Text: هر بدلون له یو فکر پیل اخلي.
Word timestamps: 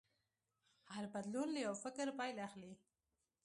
هر 0.93 1.05
بدلون 1.13 1.47
له 1.55 1.59
یو 1.67 1.75
فکر 1.83 2.07
پیل 2.19 2.37
اخلي. 2.47 2.73